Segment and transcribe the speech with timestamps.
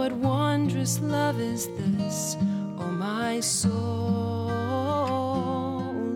[0.00, 4.50] What wondrous love is this, oh my soul,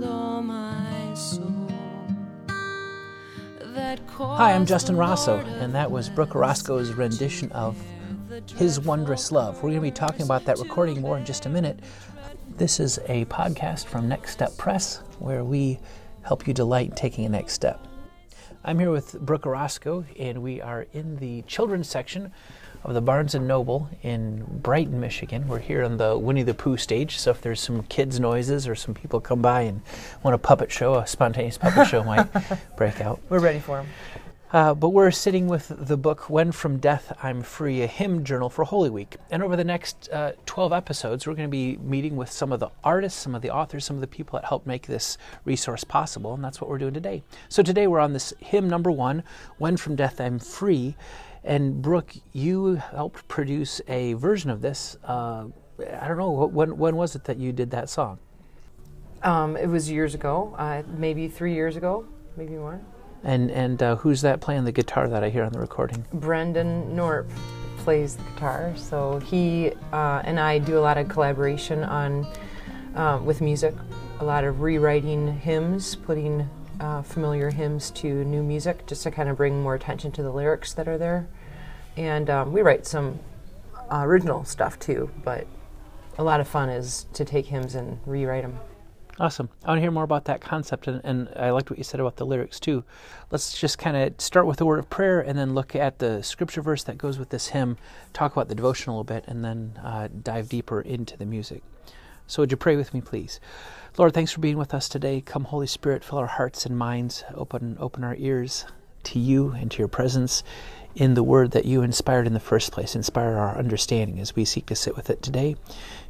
[0.02, 1.68] oh my soul.
[4.16, 7.76] Hi, I'm Justin Rossow, and that was Brooke Orozco's rendition of
[8.56, 9.56] His Wondrous Love.
[9.56, 11.80] We're going to be talking about that recording more in just a minute.
[12.56, 15.78] This is a podcast from Next Step Press where we
[16.22, 17.86] help you delight in taking a next step.
[18.64, 22.32] I'm here with Brooke Orozco, and we are in the children's section
[22.84, 25.48] of the Barnes and Noble in Brighton, Michigan.
[25.48, 28.74] We're here on the Winnie the Pooh stage, so if there's some kids' noises or
[28.74, 29.80] some people come by and
[30.22, 32.28] want a puppet show, a spontaneous puppet show might
[32.76, 33.20] break out.
[33.30, 33.86] We're ready for them.
[34.52, 38.48] Uh, but we're sitting with the book When From Death I'm Free, a hymn journal
[38.48, 39.16] for Holy Week.
[39.32, 42.60] And over the next uh, 12 episodes, we're going to be meeting with some of
[42.60, 45.82] the artists, some of the authors, some of the people that helped make this resource
[45.82, 46.34] possible.
[46.34, 47.24] And that's what we're doing today.
[47.48, 49.24] So today we're on this hymn number one,
[49.58, 50.94] When From Death I'm Free.
[51.44, 54.96] And Brooke, you helped produce a version of this.
[55.04, 55.46] Uh,
[56.00, 58.18] I don't know, when, when was it that you did that song?
[59.22, 62.06] Um, it was years ago, uh, maybe three years ago,
[62.36, 62.80] maybe more.
[63.24, 66.04] And and uh, who's that playing the guitar that I hear on the recording?
[66.12, 67.26] Brendan Norp
[67.78, 68.74] plays the guitar.
[68.76, 72.26] So he uh, and I do a lot of collaboration on
[72.94, 73.74] uh, with music,
[74.20, 76.48] a lot of rewriting hymns, putting
[76.80, 80.30] uh, familiar hymns to new music, just to kind of bring more attention to the
[80.30, 81.28] lyrics that are there.
[81.96, 83.18] And um, we write some
[83.90, 85.46] original stuff too, but
[86.18, 88.58] a lot of fun is to take hymns and rewrite them.
[89.20, 89.48] Awesome.
[89.64, 92.00] I want to hear more about that concept, and, and I liked what you said
[92.00, 92.82] about the lyrics too.
[93.30, 96.20] Let's just kind of start with the word of prayer and then look at the
[96.22, 97.76] scripture verse that goes with this hymn,
[98.12, 101.62] talk about the devotion a little bit, and then uh, dive deeper into the music.
[102.26, 103.40] So, would you pray with me, please?
[103.96, 105.20] Lord, thanks for being with us today.
[105.20, 108.64] Come, Holy Spirit, fill our hearts and minds, open, open our ears
[109.04, 110.42] to you and to your presence
[110.94, 112.94] in the word that you inspired in the first place.
[112.94, 115.56] Inspire our understanding as we seek to sit with it today.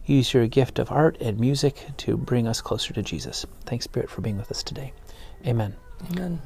[0.07, 3.47] Use your gift of art and music to bring us closer to Jesus.
[3.65, 4.93] Thanks, Spirit, for being with us today.
[5.47, 5.75] Amen.
[6.11, 6.41] Amen.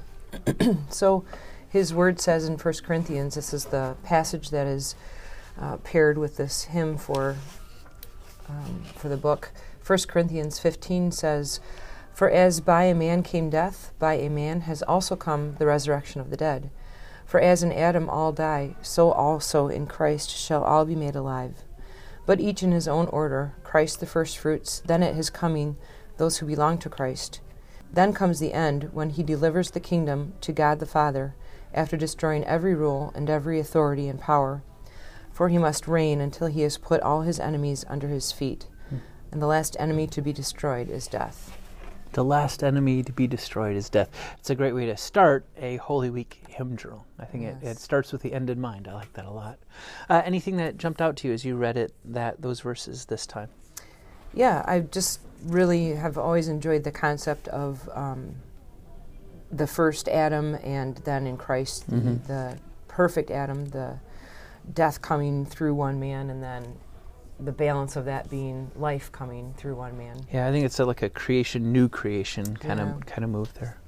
[0.90, 1.24] so,
[1.68, 4.94] his word says in 1 Corinthians, this is the passage that is
[5.60, 7.36] uh, paired with this hymn for,
[8.48, 9.50] um, for the book.
[9.88, 11.60] 1 Corinthians 15 says,
[12.12, 16.20] For as by a man came death, by a man has also come the resurrection
[16.20, 16.70] of the dead.
[17.24, 21.64] For as in Adam all die, so also in Christ shall all be made alive
[22.28, 25.78] but each in his own order Christ the firstfruits, then at his coming,
[26.18, 27.40] those who belong to Christ.
[27.90, 31.34] Then comes the end, when he delivers the kingdom to God the Father,
[31.72, 34.62] after destroying every rule and every authority and power.
[35.32, 38.66] For he must reign until he has put all his enemies under his feet.
[39.30, 41.56] And the last enemy to be destroyed is death.
[42.12, 44.08] The last enemy to be destroyed is death.
[44.38, 47.06] It's a great way to start a Holy Week hymn journal.
[47.18, 47.56] I think yes.
[47.62, 48.88] it, it, starts with the end in mind.
[48.88, 49.58] I like that a lot.
[50.08, 53.26] Uh, anything that jumped out to you as you read it, that those verses this
[53.26, 53.50] time?
[54.32, 58.36] Yeah, I just really have always enjoyed the concept of um,
[59.50, 62.14] the first Adam and then in Christ, mm-hmm.
[62.14, 62.58] the, the
[62.88, 63.98] perfect Adam, the
[64.72, 66.78] death coming through one man, and then
[67.40, 70.26] the balance of that being life coming through one man.
[70.32, 73.54] Yeah, I think it's a, like a creation, new creation kind of kind of move
[73.54, 73.80] there.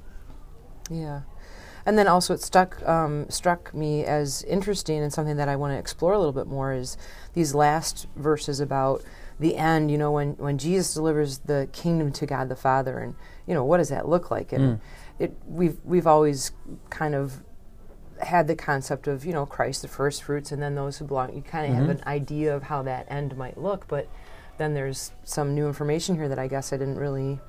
[0.90, 1.22] Yeah,
[1.86, 5.72] and then also it stuck um, struck me as interesting and something that I want
[5.72, 6.96] to explore a little bit more is
[7.34, 9.02] these last verses about
[9.38, 9.90] the end.
[9.90, 13.14] You know, when when Jesus delivers the kingdom to God the Father, and
[13.46, 14.52] you know what does that look like?
[14.52, 14.80] And mm.
[15.18, 16.52] it we've we've always
[16.90, 17.42] kind of
[18.22, 21.34] had the concept of you know Christ the first fruits and then those who belong.
[21.34, 21.86] You kind of mm-hmm.
[21.86, 24.08] have an idea of how that end might look, but
[24.58, 27.40] then there's some new information here that I guess I didn't really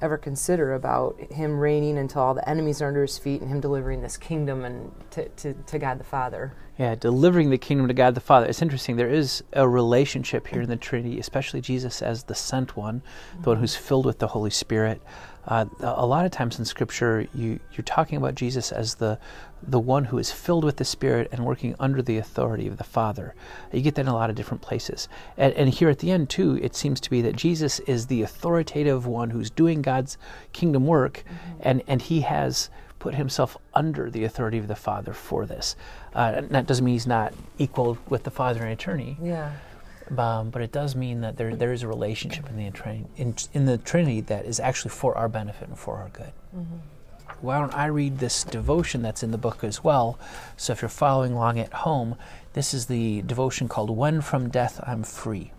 [0.00, 3.60] ever consider about him reigning until all the enemies are under his feet and him
[3.60, 6.52] delivering this kingdom and to, to, to God the Father.
[6.78, 8.46] Yeah, delivering the kingdom to God the Father.
[8.46, 8.96] It's interesting.
[8.96, 13.42] There is a relationship here in the Trinity, especially Jesus as the sent one, mm-hmm.
[13.42, 15.00] the one who's filled with the Holy Spirit.
[15.46, 19.18] Uh, a lot of times in Scripture, you, you're talking about Jesus as the
[19.66, 22.84] the one who is filled with the Spirit and working under the authority of the
[22.84, 23.34] Father.
[23.72, 25.08] You get that in a lot of different places.
[25.36, 28.22] And, and, here at the end, too, it seems to be that Jesus is the
[28.22, 30.18] authoritative one who's doing God's
[30.52, 31.60] kingdom work, mm-hmm.
[31.60, 35.76] and, and he has put himself under the authority of the Father for this.
[36.14, 39.16] Uh, that doesn't mean he's not equal with the Father in eternity.
[39.22, 39.52] Yeah.
[40.16, 42.66] Um, but it does mean that there there is a relationship in the
[43.16, 46.32] in, in the Trinity that is actually for our benefit and for our good.
[46.54, 46.76] Mm-hmm.
[47.40, 50.18] Why don't I read this devotion that's in the book as well?
[50.56, 52.16] So if you're following along at home,
[52.52, 55.52] this is the devotion called "When from Death I'm Free."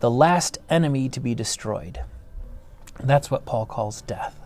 [0.00, 2.00] The last enemy to be destroyed.
[3.00, 4.38] That's what Paul calls death.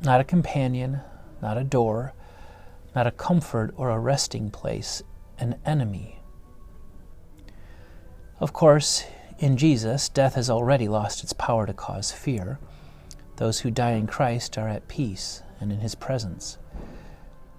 [0.00, 1.00] Not a companion,
[1.42, 2.14] not a door,
[2.94, 5.02] not a comfort or a resting place,
[5.38, 6.17] an enemy
[8.40, 9.04] Of course,
[9.40, 12.60] in Jesus, death has already lost its power to cause fear.
[13.36, 16.56] Those who die in Christ are at peace and in his presence.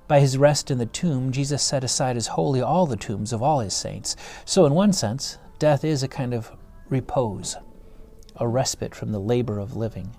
[0.07, 3.43] By his rest in the tomb, Jesus set aside as holy all the tombs of
[3.43, 4.15] all his saints.
[4.45, 6.51] So, in one sense, death is a kind of
[6.87, 7.57] repose,
[8.37, 10.15] a respite from the labor of living.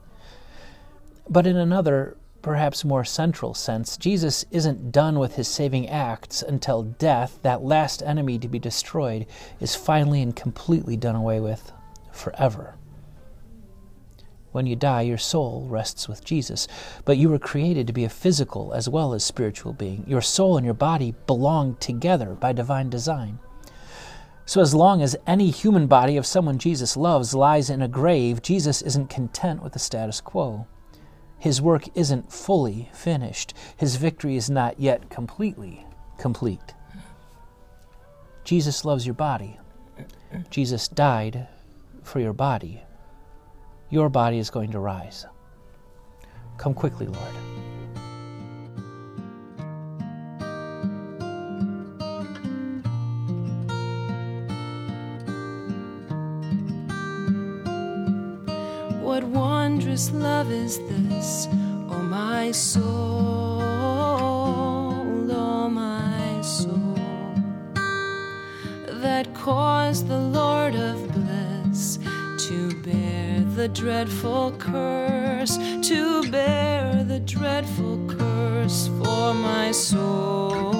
[1.29, 6.82] But in another, perhaps more central sense, Jesus isn't done with his saving acts until
[6.82, 9.26] death, that last enemy to be destroyed,
[9.60, 11.72] is finally and completely done away with
[12.12, 12.76] forever.
[14.52, 16.66] When you die, your soul rests with Jesus,
[17.04, 20.04] but you were created to be a physical as well as spiritual being.
[20.08, 23.38] Your soul and your body belong together by divine design.
[24.46, 28.42] So, as long as any human body of someone Jesus loves lies in a grave,
[28.42, 30.66] Jesus isn't content with the status quo.
[31.40, 33.54] His work isn't fully finished.
[33.76, 35.87] His victory is not yet completely
[36.19, 36.75] complete.
[38.44, 39.58] Jesus loves your body.
[40.50, 41.48] Jesus died
[42.02, 42.82] for your body.
[43.88, 45.25] Your body is going to rise.
[46.58, 47.69] Come quickly, Lord.
[60.70, 61.49] Is this,
[61.90, 63.61] oh my soul,
[65.32, 66.94] oh my soul,
[69.02, 71.99] that caused the Lord of bliss
[72.46, 75.58] to bear the dreadful curse,
[75.88, 80.80] to bear the dreadful curse for my soul,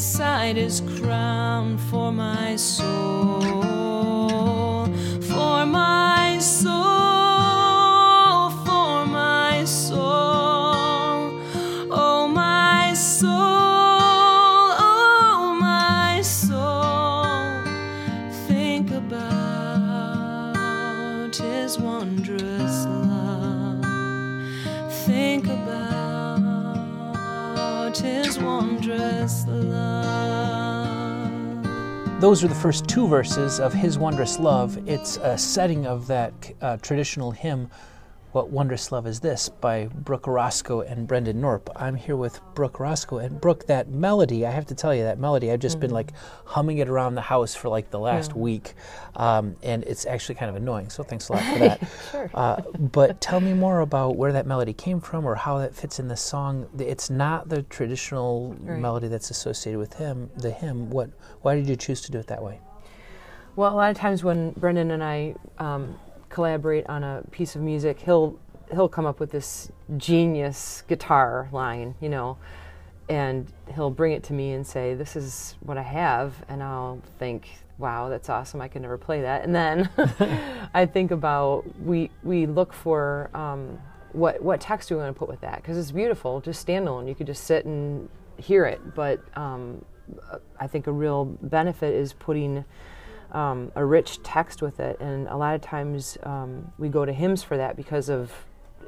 [0.00, 3.79] laid aside his crown for my soul,
[32.20, 34.76] Those are the first two verses of His Wondrous Love.
[34.86, 37.70] It's a setting of that uh, traditional hymn,
[38.32, 41.68] What Wondrous Love Is This, by Brooke Orozco and Brendan Norp.
[41.74, 43.18] I'm here with Brooke Orozco.
[43.18, 46.12] And Brooke, that melody, I have to tell you, that melody, I've just been like
[46.44, 48.74] humming it around the house for like the last week.
[49.16, 50.90] Um, and it's actually kind of annoying.
[50.90, 51.80] So thanks a lot for that.
[52.12, 52.30] Sure.
[52.32, 55.98] Uh, but tell me more about where that melody came from or how that fits
[55.98, 56.68] in the song.
[56.78, 58.78] It's not the traditional Right.
[58.78, 60.90] melody that's associated with him, the hymn.
[60.90, 61.10] What?
[61.42, 62.60] Why did you choose to do it that way?
[63.56, 65.98] Well, a lot of times when Brendan and I um,
[66.30, 68.38] collaborate on a piece of music, he'll
[68.72, 72.38] he'll come up with this genius guitar line, you know,
[73.08, 77.02] and he'll bring it to me and say, "This is what I have," and I'll
[77.18, 78.60] think, "Wow, that's awesome!
[78.60, 79.90] I can never play that." And then
[80.74, 83.78] I think about we we look for um,
[84.12, 87.08] what what text do we want to put with that because it's beautiful, just standalone.
[87.08, 88.08] You could just sit and
[88.38, 89.84] hear it, but um,
[90.58, 92.64] I think a real benefit is putting
[93.32, 97.12] um, a rich text with it, and a lot of times um, we go to
[97.12, 98.32] hymns for that because of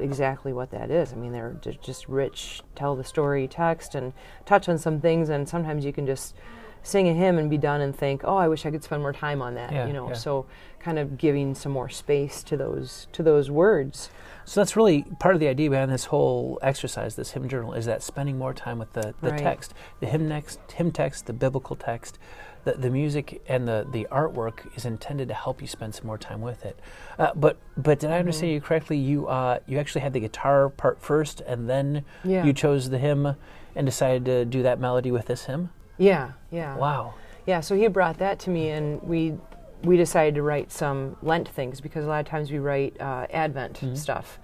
[0.00, 1.12] exactly what that is.
[1.12, 4.12] I mean, they're just rich, tell the story text and
[4.46, 6.34] touch on some things, and sometimes you can just
[6.82, 9.12] sing a hymn and be done and think, oh, I wish I could spend more
[9.12, 9.72] time on that.
[9.72, 10.14] Yeah, you know, yeah.
[10.14, 10.46] so
[10.80, 14.10] kind of giving some more space to those to those words.
[14.44, 17.86] So that's really part of the idea behind this whole exercise, this hymn journal, is
[17.86, 19.38] that spending more time with the, the Right.
[19.38, 22.18] text, the hymn next, hymn text, the biblical text,
[22.64, 26.18] the, the music and the, the artwork is intended to help you spend some more
[26.18, 26.78] time with it.
[27.18, 28.54] Uh, but but did I understand Mm-hmm.
[28.54, 28.96] you correctly?
[28.98, 32.44] You uh, you actually had the guitar part first, and then Yeah.
[32.44, 33.34] you chose the hymn
[33.74, 35.70] and decided to do that melody with this hymn.
[35.98, 36.76] Yeah, yeah.
[36.76, 37.14] Wow.
[37.46, 39.34] Yeah, so he brought that to me, and we
[39.82, 43.26] we decided to write some Lent things because a lot of times we write uh,
[43.32, 44.38] Advent stuff,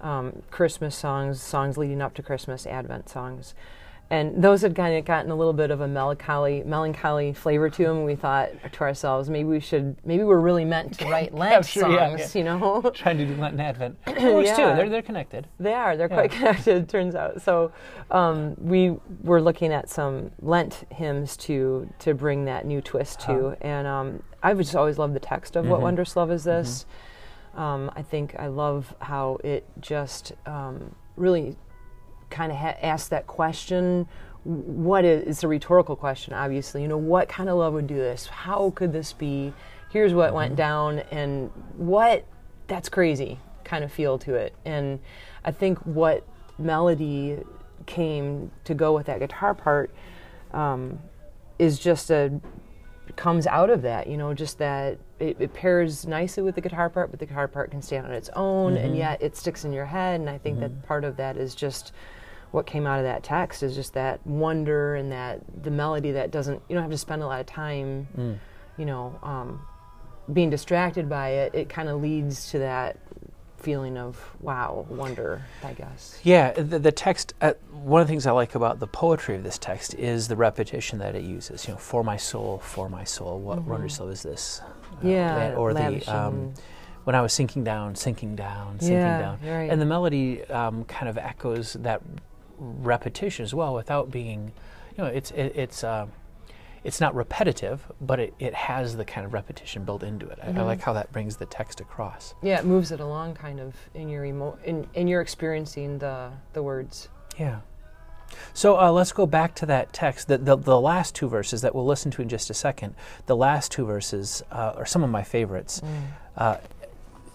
[0.00, 3.54] um, Christmas songs, songs leading up to Christmas, Advent songs,
[4.10, 7.82] and those had kind of gotten a little bit of a melancholy melancholy flavor to
[7.84, 8.04] them.
[8.04, 11.82] We thought to ourselves, maybe we should, maybe we're really meant to write Lent sure,
[11.82, 12.26] songs, yeah, yeah.
[12.34, 12.90] you know?
[12.94, 13.98] Trying to do Lent and Advent.
[14.06, 14.56] It works too.
[14.64, 15.46] They're, they're connected.
[15.60, 15.96] They are.
[15.96, 17.42] They're quite connected, it turns out.
[17.42, 17.70] So
[18.10, 23.32] um, we were looking at some Lent hymns to to bring that new twist to,
[23.32, 23.56] Uh-huh.
[23.60, 25.82] and um, I've just always loved the text of what Mhm.
[25.82, 26.86] wondrous love is this.
[27.54, 31.56] Um, I think I love how it just um, really
[32.30, 34.06] kind of ha- asks that question.
[34.44, 36.82] What is it's a rhetorical question, obviously.
[36.82, 38.26] You know, what kind of love would do this?
[38.26, 39.52] How could this be?
[39.90, 40.56] Here's what went mm-hmm.
[40.56, 42.24] down, and what
[42.66, 44.54] that's crazy kind of feel to it.
[44.64, 45.00] And
[45.44, 46.26] I think what
[46.58, 47.38] melody
[47.86, 49.94] came to go with that guitar part
[50.52, 50.98] um,
[51.58, 52.40] is just a
[53.16, 56.88] comes out of that, you know, just that it, it pairs nicely with the guitar
[56.88, 58.98] part, but the guitar part can stand on its own, and mm-hmm.
[58.98, 60.20] yet it sticks in your head.
[60.20, 60.86] And I think that mm-hmm.
[60.86, 61.92] part of that is just
[62.50, 66.30] what came out of that text is just that wonder and that the melody that
[66.30, 68.38] doesn't you don't have to spend a lot of time,
[68.78, 69.60] you know, um,
[70.32, 71.54] being distracted by it.
[71.54, 72.98] It kind of leads to that
[73.58, 76.18] feeling of wow, wonder, I guess.
[76.22, 77.34] Yeah, the, the text.
[77.40, 80.36] Uh, one of the things I like about the poetry of this text is the
[80.36, 81.66] repetition that it uses.
[81.66, 83.40] You know, for my soul, for my soul.
[83.40, 84.60] What wondrous soul is this?
[84.62, 86.54] Uh, Yeah, and- or the um,
[87.04, 89.70] when I was sinking down, sinking down, sinking Yeah, down, right.
[89.70, 92.00] and the melody um, kind of echoes that
[92.58, 94.52] repetition as well, without being,
[94.96, 95.84] you know, it's it, it's.
[95.84, 96.06] Uh,
[96.84, 100.38] it's not repetitive, but it, it has the kind of repetition built into it.
[100.40, 102.34] I, I like how that brings the text across.
[102.40, 106.30] Yeah, it moves it along kind of in your emo- in, in your experiencing the
[106.52, 107.08] the words.
[107.36, 107.60] Yeah.
[108.54, 110.28] So uh, let's go back to that text.
[110.28, 112.94] The, the, the last two verses that we'll listen to in just a second,
[113.26, 115.82] the last two verses uh, are some of my favorites.
[116.36, 116.58] Uh,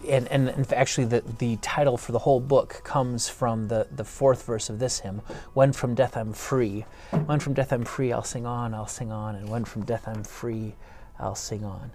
[0.08, 4.04] and, and, and actually, the, the title for the whole book comes from the, the
[4.04, 5.22] fourth verse of this hymn
[5.52, 6.84] When from death I'm free.
[7.10, 9.34] When from death I'm free, I'll sing on, I'll sing on.
[9.34, 10.74] And when from death I'm free,
[11.18, 11.90] I'll sing on.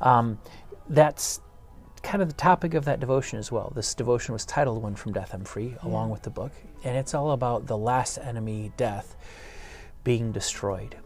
[0.00, 0.38] Um,
[0.88, 1.40] that's
[2.02, 3.72] kind of the topic of that devotion as well.
[3.74, 6.52] This devotion was titled When From Death I'm Free, along with the book.
[6.84, 9.16] And it's all about the last enemy, death,
[10.04, 10.96] being destroyed.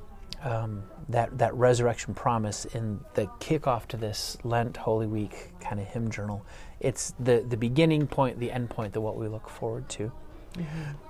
[0.44, 5.87] Um, that, that resurrection promise in the kickoff to this Lent Holy Week kind of
[5.87, 6.44] hymn journal.
[6.80, 10.11] It's the, the beginning point, the end point, the what we look forward to.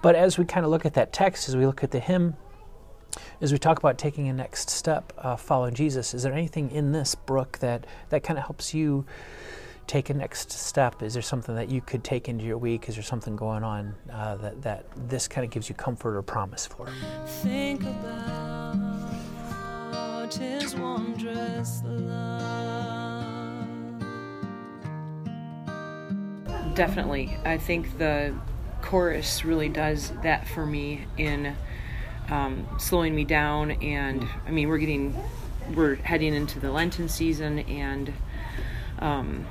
[0.03, 2.37] But as we kind of look at that text, as we look at the hymn,
[3.41, 6.93] as we talk about taking a next step, uh, following Jesus, is there anything in
[6.93, 9.05] this, Brooke, that, that kind of helps you
[9.87, 11.03] take a next step?
[11.03, 12.89] Is there something that you could take into your week?
[12.89, 16.23] Is there something going on uh, that, that this kind of gives you comfort or
[16.23, 16.89] promise for?
[17.27, 18.62] Think about
[20.37, 23.67] his wondrous love.
[26.75, 27.37] Definitely.
[27.45, 28.35] I think the
[28.81, 31.57] chorus really does that for me in
[32.31, 33.73] um, slowing me down.
[33.73, 35.15] And I mean, we're getting,
[35.75, 38.12] we're heading into the Lenten season and
[38.99, 39.47] um,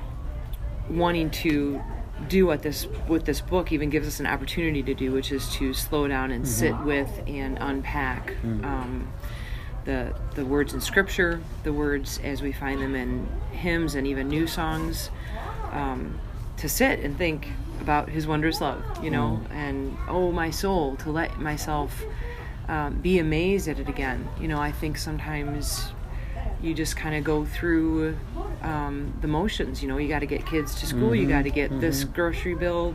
[0.90, 1.80] wanting to
[2.28, 5.50] do what this what this book even gives us an opportunity to do, which is
[5.54, 9.12] to slow down and sit with and unpack um,
[9.84, 14.28] the the words in Scripture, the words as we find them in hymns and even
[14.28, 15.10] new songs,
[15.72, 16.20] um,
[16.56, 17.48] to sit and think
[17.80, 22.04] about His wondrous love, you know, and oh my soul, to let myself
[22.68, 24.28] um, be amazed at it again.
[24.40, 25.92] You know, I think sometimes
[26.62, 28.16] you just kind of go through
[28.62, 29.82] um, the motions.
[29.82, 32.54] You know, you got to get kids to school, you got to get this grocery
[32.54, 32.94] bill,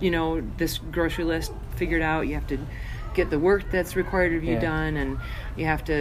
[0.00, 2.26] you know, this grocery list figured out.
[2.26, 2.58] You have to
[3.20, 4.60] get the work that's required of you Yeah.
[4.72, 5.10] done, and
[5.58, 5.98] you have to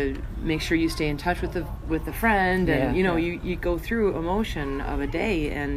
[0.52, 3.16] make sure you stay in touch with the with the friend, and Yeah, you know,
[3.18, 3.26] yeah.
[3.34, 5.74] you you go through emotion of a day, and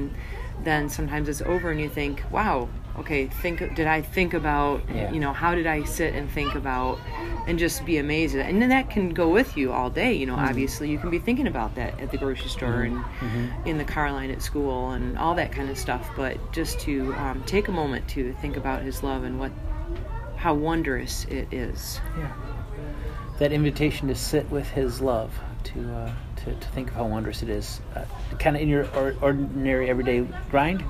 [0.65, 2.69] then sometimes it's over, and you think, wow.
[3.03, 3.57] Okay, think.
[3.75, 4.77] Did I think about?
[5.15, 6.99] You know, how did I sit and think about,
[7.49, 8.35] and just be amazed?
[8.37, 10.13] And then that can go with you all day.
[10.21, 10.51] You know, Mm-hmm.
[10.51, 13.67] obviously you can be thinking about that at the grocery store and Mm-hmm.
[13.71, 16.05] in the car line at school and all that kind of stuff.
[16.21, 16.93] But just to
[17.25, 19.53] um, take a moment to think about His love and what,
[20.43, 22.01] how wondrous it is.
[22.19, 22.33] Yeah.
[23.39, 25.33] That invitation to sit with His love,
[25.65, 28.05] to uh, to, to think of how wondrous it is, uh,
[28.41, 30.83] kind of in your or, ordinary everyday grind,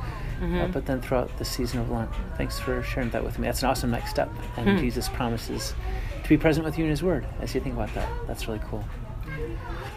[0.42, 2.10] uh, but then throughout the season of Lent.
[2.38, 3.46] Thanks for sharing that with me.
[3.46, 5.74] That's an awesome next step, and Jesus promises
[6.22, 8.08] to be present with you in His Word as you think about that.
[8.26, 8.82] That's really cool.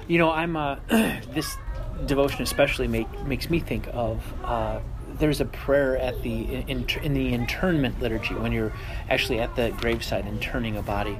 [0.09, 1.55] You know, I'm uh, this
[2.05, 4.21] devotion especially make, makes me think of.
[5.17, 8.73] There's a prayer at the in, in the internment liturgy when you're
[9.09, 11.17] actually at the graveside interning a body,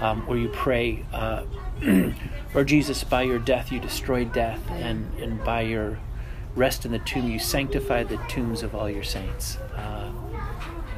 [0.00, 1.44] um, where you pray, uh,
[2.54, 5.98] "Lord Jesus, by your death you destroyed death, and and by your
[6.54, 10.10] rest in the tomb you sanctified the tombs of all your saints." Uh,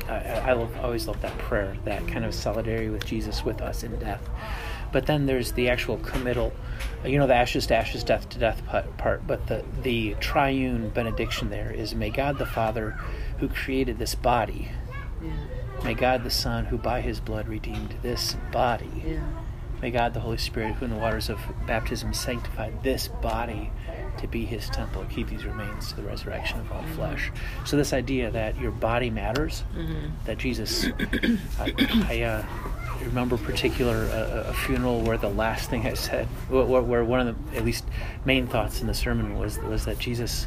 [0.08, 3.82] I, I love, always love that prayer, that kind of solidarity with Jesus with us
[3.82, 4.22] in death.
[4.92, 6.52] But then there's the actual committal,
[7.04, 8.62] uh, you know, the ashes to ashes, death to death
[8.98, 9.26] part.
[9.26, 12.90] But the the triune benediction there is, may God the Father,
[13.38, 14.70] who created this body,
[15.22, 15.30] Yeah.
[15.84, 19.04] may God the Son, who by His blood redeemed this body.
[19.06, 19.20] Yeah.
[19.82, 23.70] May God the Holy Spirit, who in the waters of baptism sanctified this body
[24.18, 26.94] to be his temple, keep these remains to the resurrection of all mm-hmm.
[26.94, 27.30] flesh.
[27.64, 30.08] So, this idea that your body matters, mm-hmm.
[30.24, 30.86] that Jesus,
[31.58, 31.74] I,
[32.08, 32.46] I uh,
[33.04, 37.52] remember particular uh, a funeral where the last thing I said, where, where one of
[37.52, 37.84] the at least
[38.24, 40.46] main thoughts in the sermon was was that Jesus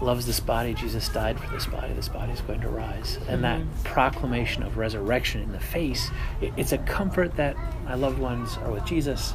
[0.00, 0.74] loves this body.
[0.74, 1.92] Jesus died for this body.
[1.94, 3.18] This body is going to rise.
[3.28, 6.10] And that proclamation of resurrection in the face,
[6.40, 9.34] it, it's a comfort that my loved ones are with Jesus.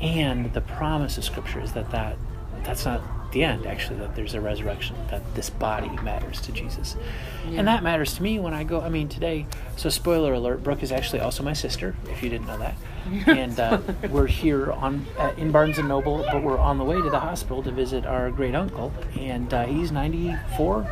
[0.00, 2.16] And the promise of Scripture is that, that
[2.64, 3.00] that's not
[3.32, 6.96] the end, actually, that there's a resurrection, that this body matters to Jesus.
[7.46, 9.46] And that matters to me when I go, I mean, today,
[9.76, 12.74] so spoiler alert, Brooke is actually also my sister, if you didn't know that.
[13.26, 17.00] and uh, we're here on uh, in Barnes and Noble, but we're on the way
[17.00, 20.86] to the hospital to visit our great uncle, and uh, he's 94,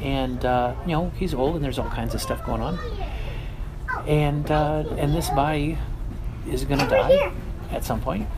[0.00, 2.78] and uh, you know he's old, and there's all kinds of stuff going on,
[4.06, 5.76] and uh, and this body
[6.48, 7.32] is going to die
[7.72, 8.28] at some point,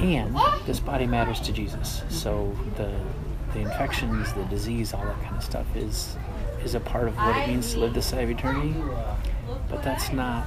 [0.00, 0.36] and
[0.66, 2.02] this body matters to Jesus.
[2.08, 2.90] So the
[3.54, 6.16] the infections, the disease, all that kind of stuff is
[6.64, 8.74] is a part of what it means to live this side of eternity.
[9.68, 10.46] But that's not.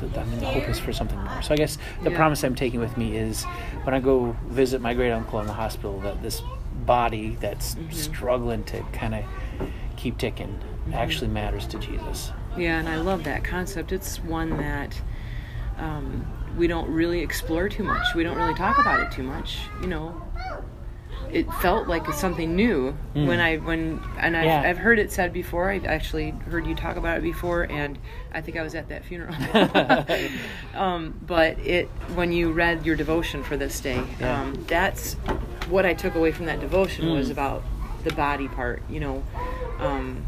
[0.00, 1.42] the- I mean, the hope is for something more.
[1.42, 2.16] So I guess the Yeah.
[2.16, 3.44] promise I'm taking with me is
[3.84, 6.42] when I go visit my great uncle in the hospital, that this
[6.86, 9.24] body that's struggling to kind of
[9.96, 10.58] keep ticking
[10.92, 12.32] actually matters to Jesus.
[12.56, 13.92] Yeah, and I love that concept.
[13.92, 15.00] It's one that
[15.78, 18.14] um, we don't really explore too much.
[18.14, 19.58] We don't really talk about it too much.
[19.80, 20.22] You know,
[21.30, 24.62] it felt like something new when I when and I've, Yeah.
[24.62, 25.70] I've heard it said before.
[25.70, 27.98] I've actually heard you talk about it before, and
[28.32, 29.34] I think I was at that funeral.
[30.74, 34.42] um, but it when you read your devotion for this day, Yeah.
[34.42, 35.14] um, that's
[35.70, 37.32] what I took away from that devotion was Mm.
[37.32, 37.62] about
[38.04, 38.82] the body part.
[38.90, 39.24] You know.
[39.78, 40.26] Um,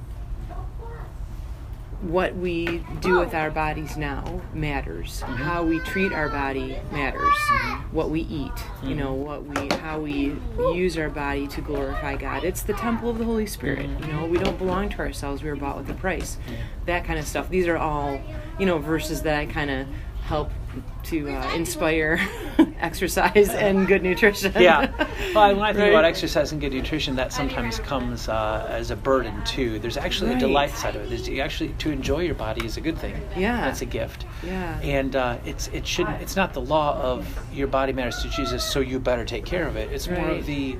[2.04, 5.22] what we do with our bodies now matters.
[5.22, 5.34] Mm-hmm.
[5.34, 7.22] How we treat our body matters.
[7.22, 7.96] Mm-hmm.
[7.96, 8.98] What we eat, you mm-hmm.
[8.98, 10.36] know, what we how we
[10.74, 12.44] use our body to glorify God.
[12.44, 13.88] It's the temple of the Holy Spirit.
[14.00, 15.42] You know, we don't belong to ourselves.
[15.42, 16.36] We were bought with a price.
[16.86, 17.48] That kind of stuff.
[17.48, 18.20] These are all,
[18.58, 19.86] you know, verses that I kind of
[20.24, 20.50] help
[21.04, 22.18] to uh, inspire
[22.80, 24.52] exercise and good nutrition.
[24.58, 24.90] yeah.
[25.34, 25.88] Well, when I think Right?
[25.90, 29.78] about exercise and good nutrition, that sometimes comes uh, as a burden too.
[29.78, 30.36] There's actually Right.
[30.42, 31.08] a delight side of it.
[31.10, 33.14] There's actually to enjoy your body is a good thing.
[33.36, 33.60] Yeah.
[33.62, 34.24] that's a gift.
[34.42, 34.78] Yeah.
[34.80, 36.20] And uh, it's it shouldn't.
[36.22, 39.66] It's not the law of your body matters to Jesus, so you better take care
[39.66, 39.90] of it.
[39.92, 40.76] It's more of the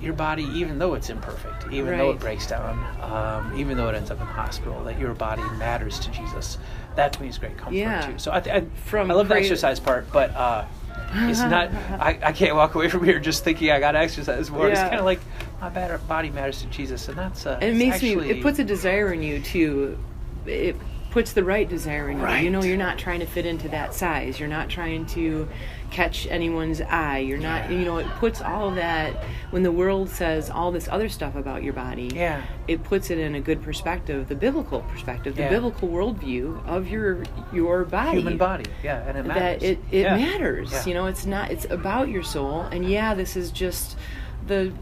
[0.00, 3.96] your body, even though it's imperfect, even though it breaks down, um, even though it
[3.96, 6.56] ends up in the hospital, that your body matters to Jesus.
[6.98, 8.00] That me is great comfort Yeah.
[8.00, 8.18] too.
[8.18, 10.64] So I, th- I, From I love the exercise part, but uh,
[11.12, 11.72] it's not.
[12.00, 14.68] I, I can't walk away from here just thinking I got to exercise more.
[14.68, 15.20] It's kind of like
[15.60, 18.58] my bad, body matters to Jesus, and that's uh, it makes actually, me it puts
[18.58, 19.96] a desire in you to
[20.44, 20.74] it
[21.12, 23.94] puts the right desire in you you know you're not trying to fit into that
[23.94, 25.48] size you're not trying to
[25.90, 29.12] catch anyone's eye you're not you know it puts all of that
[29.50, 32.42] when the world says all this other stuff about your body Yeah.
[32.66, 35.48] it puts it in a good perspective the biblical perspective the Yeah.
[35.50, 37.22] biblical worldview of your
[37.52, 38.64] your body human body.
[38.82, 39.60] Yeah, and it matters.
[39.60, 40.16] that it, it Yeah.
[40.16, 40.72] matters.
[40.72, 40.84] Yeah.
[40.86, 42.62] You know, it's not it's about your soul.
[42.62, 43.96] And yeah, this is just
[44.46, 44.72] the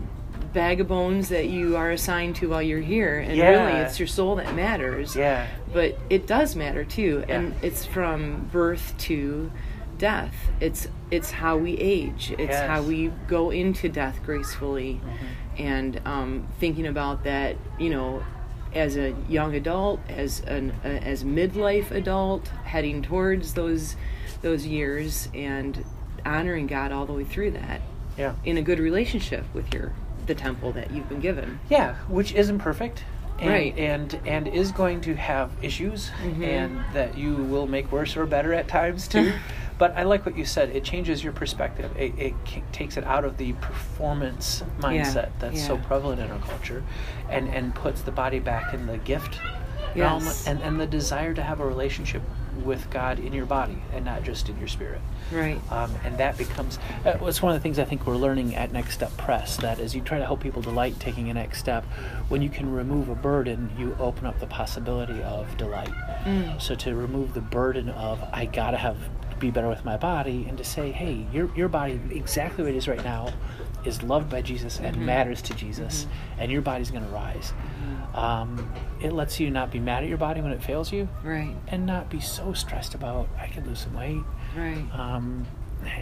[0.53, 3.19] bag of bones that you are assigned to while you're here.
[3.19, 3.51] And Yeah.
[3.51, 5.14] really it's your soul that matters.
[5.14, 5.47] Yeah.
[5.73, 7.25] But it does matter too.
[7.29, 9.51] And it's from birth to
[9.99, 10.35] death.
[10.61, 12.33] It's it's how we age.
[12.39, 12.69] It's Yes.
[12.69, 15.01] how we go into death gracefully.
[15.05, 15.63] Mm-hmm.
[15.63, 18.23] And um, thinking about that, you know,
[18.75, 23.97] as a young adult, as an uh, as midlife adult, heading towards those
[24.43, 25.85] those years, and
[26.25, 27.81] honoring God all the way through that
[28.19, 28.35] Yeah.
[28.45, 29.93] in a good relationship with your
[30.27, 31.61] the temple that you've been given.
[31.71, 33.05] Yeah, which isn't perfect.
[33.39, 33.79] And, Right.
[33.79, 36.11] and and is going to have issues
[36.43, 39.33] and that you will make worse or better at times too
[39.79, 42.35] but i like what you said it changes your perspective it, it
[42.73, 46.83] takes it out of the performance mindset that's so prevalent in our culture
[47.31, 49.39] and and puts the body back in the gift
[49.95, 52.23] realm and, and the desire to have a relationship
[52.65, 55.01] with god in your body and not just in your spirit
[55.33, 55.61] Right.
[55.73, 58.71] um, and that becomes uh, it's one of the things I think we're learning at
[58.73, 59.57] Next Step Press.
[59.57, 61.83] That as you try to help people delight taking a next step,
[62.29, 65.91] when you can remove a burden, you open up the possibility of delight.
[66.61, 68.97] So to remove the burden of I gotta have
[69.38, 72.77] be better with my body and to say, hey, your, your body, exactly what it
[72.77, 73.33] is right now,
[73.85, 75.07] is loved by Jesus and Mm-hmm.
[75.07, 76.07] matters to Jesus,
[76.38, 77.53] and your body's going to rise.
[78.14, 78.70] Um,
[79.01, 81.55] it lets you not be mad at your body when it fails you Right.
[81.68, 84.22] and not be so stressed about, I could lose some weight.
[84.57, 84.85] Right.
[84.92, 85.46] Um,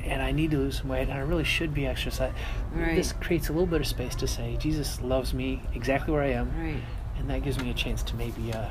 [0.05, 2.35] and I need to lose some weight, and I really should be exercising.
[2.73, 2.94] Right.
[2.94, 6.31] This creates a little bit of space to say, Jesus loves me exactly where I
[6.31, 6.83] am, Right.
[7.18, 8.68] and that gives me a chance to maybe uh,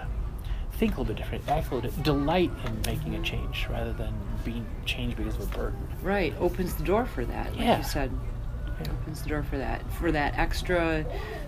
[0.73, 3.93] think a little bit different, act a little bit, delight in making a change rather
[3.93, 5.87] than being changed because of a burden.
[6.01, 6.33] Right.
[6.39, 7.77] Opens the door for that, like Yeah.
[7.77, 8.11] you said.
[8.81, 8.91] Yeah.
[9.01, 11.05] Opens the door for that, for that extra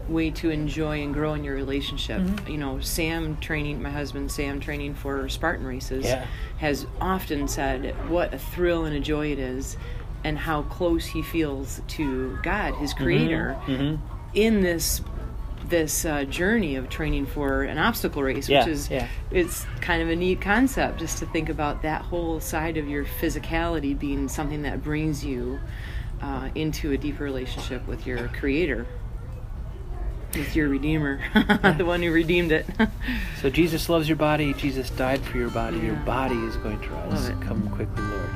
[0.08, 2.22] way to enjoy and grow in your relationship.
[2.22, 2.52] Mm-hmm.
[2.52, 6.28] You know, Sam training, my husband Sam training for Spartan races, Yeah.
[6.58, 9.76] has often said what a thrill and a joy it is,
[10.24, 13.96] and how close he feels to God, his Creator, Mm-hmm.
[14.36, 15.02] in this
[15.70, 19.08] this uh, journey of training for an obstacle race, Yeah, which is yeah.
[19.32, 23.06] it's kind of a neat concept just to think about that whole side of your
[23.06, 25.60] physicality being something that brings you
[26.22, 28.88] uh, into a deeper relationship with your creator
[30.34, 31.20] with your redeemer
[31.78, 32.66] the one who redeemed it
[33.42, 34.54] So Jesus loves your body.
[34.54, 35.78] Jesus died for your body.
[35.78, 37.30] Your body is going to rise.
[37.42, 38.32] Come quickly, Lord.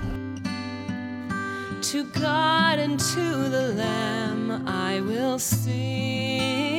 [1.83, 6.78] To God and to the Lamb I will sing,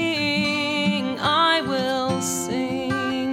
[1.56, 3.32] I will sing.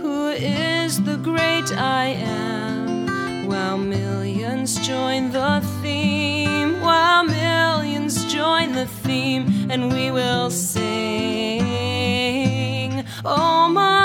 [0.00, 3.46] Who is the great I am?
[3.46, 10.86] While millions join the theme, while millions join the theme, and we will sing.
[13.22, 13.95] Oh, my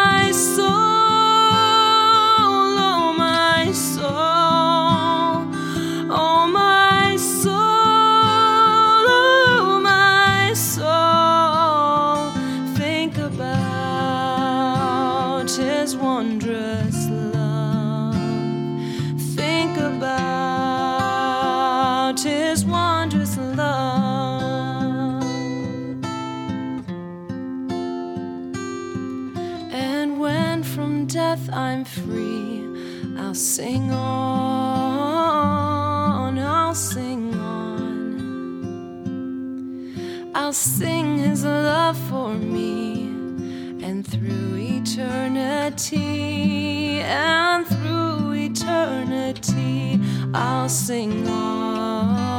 [48.62, 50.00] eternity,
[50.34, 52.36] I'll sing on.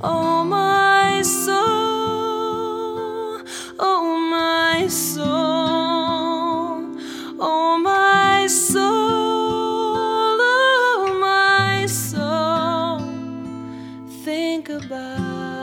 [0.00, 1.56] Oh, my soul,
[3.78, 5.26] oh, my soul,
[7.38, 8.80] oh, my soul,
[10.40, 13.00] oh, my soul.
[14.24, 15.60] Think about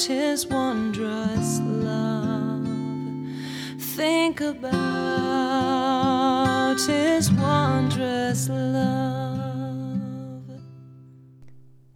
[0.00, 2.66] his wondrous love.
[3.78, 4.81] Think about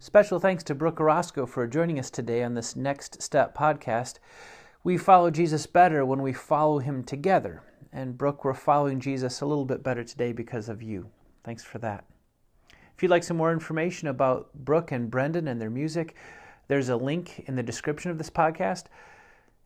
[0.07, 4.19] Special thanks to Brooke Orozco for joining us today on this Next Step podcast.
[4.81, 7.61] We follow Jesus better when we follow him together.
[7.91, 11.09] And Brooke, we're following Jesus a little bit better today because of you.
[11.43, 12.05] Thanks for that.
[12.95, 16.15] If you'd like some more information about Brooke and Brendan and their music,
[16.69, 18.85] there's a link in the description of this podcast.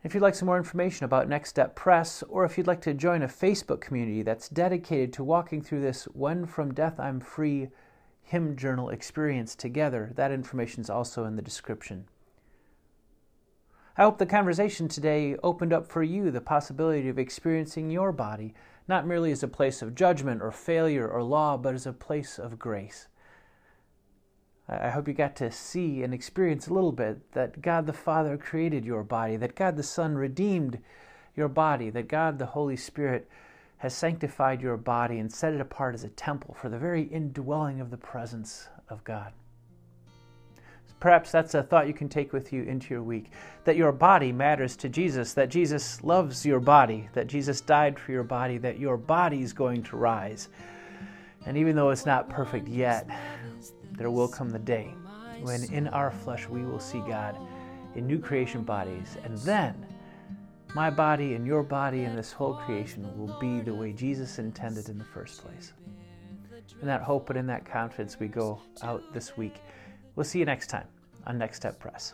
[0.03, 2.95] If you'd like some more information about Next Step Press, or if you'd like to
[2.95, 7.69] join a Facebook community that's dedicated to walking through this When From Death I'm Free
[8.31, 12.05] hymn journal experience together, that information is also in the description.
[13.97, 18.53] I hope the conversation today opened up for you the possibility of experiencing your body
[18.87, 22.39] not merely as a place of judgment or failure or law, but as a place
[22.39, 23.07] of grace.
[24.67, 28.37] I hope you got to see and experience a little bit that God the Father
[28.37, 30.79] created your body, that God the Son redeemed
[31.35, 33.27] your body, that God the Holy Spirit
[33.81, 37.81] has sanctified your body and set it apart as a temple for the very indwelling
[37.81, 39.33] of the presence of God.
[40.99, 43.31] Perhaps that's a thought you can take with you into your week
[43.63, 48.11] that your body matters to Jesus, that Jesus loves your body, that Jesus died for
[48.11, 50.49] your body, that your body is going to rise.
[51.47, 53.09] And even though it's not perfect yet,
[53.93, 54.93] there will come the day
[55.41, 57.35] when in our flesh we will see God
[57.95, 59.17] in new creation bodies.
[59.23, 59.87] And then
[60.73, 64.89] my body and your body and this whole creation will be the way Jesus intended
[64.89, 65.73] in the first place.
[66.81, 69.55] In that hope and in that confidence, we go out this week.
[70.15, 70.87] We'll see you next time
[71.27, 72.13] on Next Step Press.